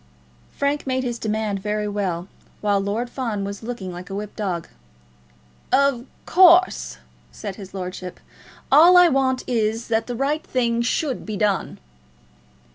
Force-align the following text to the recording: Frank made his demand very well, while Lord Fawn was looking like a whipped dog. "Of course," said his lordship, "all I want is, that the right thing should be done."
Frank 0.49 0.87
made 0.87 1.03
his 1.03 1.19
demand 1.19 1.59
very 1.59 1.87
well, 1.87 2.27
while 2.61 2.79
Lord 2.81 3.07
Fawn 3.07 3.43
was 3.43 3.61
looking 3.61 3.91
like 3.93 4.09
a 4.09 4.15
whipped 4.15 4.35
dog. 4.35 4.67
"Of 5.71 6.07
course," 6.25 6.97
said 7.31 7.55
his 7.57 7.75
lordship, 7.75 8.19
"all 8.71 8.97
I 8.97 9.09
want 9.09 9.43
is, 9.45 9.89
that 9.89 10.07
the 10.07 10.15
right 10.15 10.43
thing 10.43 10.81
should 10.81 11.23
be 11.23 11.37
done." 11.37 11.77